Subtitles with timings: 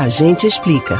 [0.00, 0.98] A gente explica.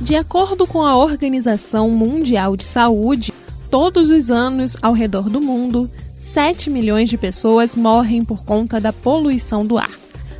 [0.00, 3.32] De acordo com a Organização Mundial de Saúde,
[3.70, 8.92] todos os anos ao redor do mundo, 7 milhões de pessoas morrem por conta da
[8.92, 9.92] poluição do ar.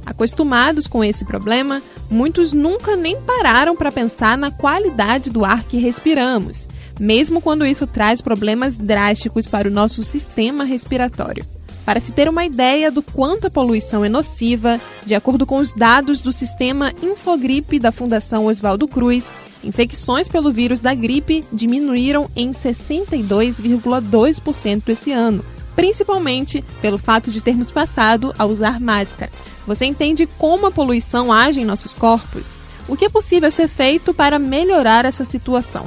[0.04, 1.80] Acostumados com esse problema,
[2.10, 6.66] muitos nunca nem pararam para pensar na qualidade do ar que respiramos,
[6.98, 11.44] mesmo quando isso traz problemas drásticos para o nosso sistema respiratório.
[11.84, 15.72] Para se ter uma ideia do quanto a poluição é nociva, de acordo com os
[15.72, 22.52] dados do sistema Infogripe da Fundação Oswaldo Cruz, infecções pelo vírus da gripe diminuíram em
[22.52, 29.34] 62,2% esse ano, principalmente pelo fato de termos passado a usar máscaras.
[29.66, 32.54] Você entende como a poluição age em nossos corpos?
[32.86, 35.86] O que é possível ser feito para melhorar essa situação?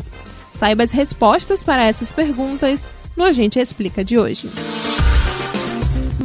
[0.53, 2.83] Saiba as respostas para essas perguntas
[3.15, 4.49] no Agente Explica de hoje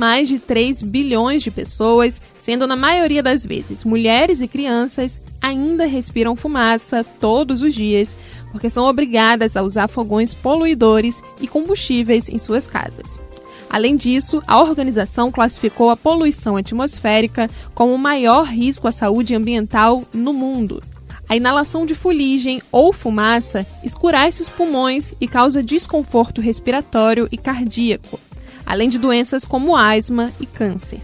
[0.00, 5.84] mais de 3 bilhões de pessoas, sendo na maioria das vezes mulheres e crianças, ainda
[5.84, 8.16] respiram fumaça todos os dias
[8.50, 13.20] porque são obrigadas a usar fogões poluidores e combustíveis em suas casas.
[13.68, 20.02] Além disso, a organização classificou a poluição atmosférica como o maior risco à saúde ambiental
[20.14, 20.82] no mundo.
[21.28, 28.18] A inalação de fuligem ou fumaça escurece os pulmões e causa desconforto respiratório e cardíaco
[28.70, 31.00] além de doenças como asma e câncer.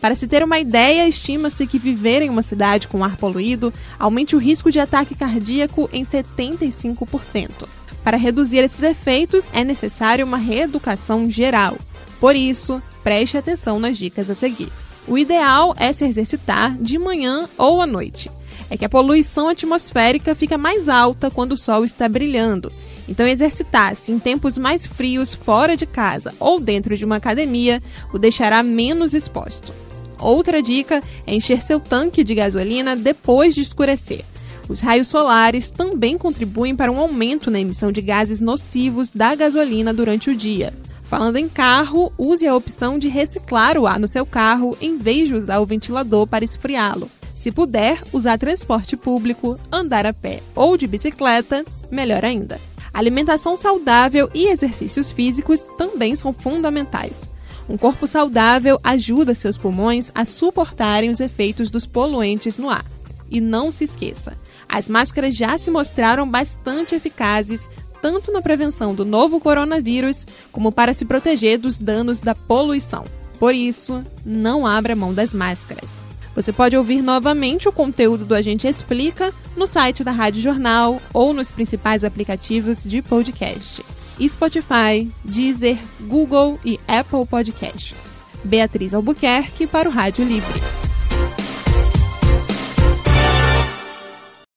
[0.00, 4.36] Para se ter uma ideia, estima-se que viver em uma cidade com ar poluído aumente
[4.36, 7.66] o risco de ataque cardíaco em 75%.
[8.04, 11.76] Para reduzir esses efeitos, é necessária uma reeducação geral.
[12.20, 14.68] Por isso, preste atenção nas dicas a seguir.
[15.08, 18.30] O ideal é se exercitar de manhã ou à noite.
[18.70, 22.70] É que a poluição atmosférica fica mais alta quando o sol está brilhando
[23.08, 28.18] então, exercitar-se em tempos mais frios fora de casa ou dentro de uma academia o
[28.18, 29.72] deixará menos exposto.
[30.20, 34.24] Outra dica é encher seu tanque de gasolina depois de escurecer.
[34.68, 39.94] Os raios solares também contribuem para um aumento na emissão de gases nocivos da gasolina
[39.94, 40.74] durante o dia.
[41.08, 45.28] Falando em carro, use a opção de reciclar o ar no seu carro em vez
[45.28, 47.10] de usar o ventilador para esfriá-lo.
[47.34, 52.67] Se puder, usar transporte público, andar a pé ou de bicicleta, melhor ainda.
[52.98, 57.30] Alimentação saudável e exercícios físicos também são fundamentais.
[57.68, 62.84] Um corpo saudável ajuda seus pulmões a suportarem os efeitos dos poluentes no ar.
[63.30, 64.36] E não se esqueça,
[64.68, 67.68] as máscaras já se mostraram bastante eficazes
[68.02, 73.04] tanto na prevenção do novo coronavírus como para se proteger dos danos da poluição.
[73.38, 76.07] Por isso, não abra mão das máscaras.
[76.38, 81.34] Você pode ouvir novamente o conteúdo do Agente Explica no site da Rádio Jornal ou
[81.34, 83.84] nos principais aplicativos de podcast:
[84.22, 88.00] Spotify, Deezer, Google e Apple Podcasts.
[88.44, 90.67] Beatriz Albuquerque para o Rádio Livre.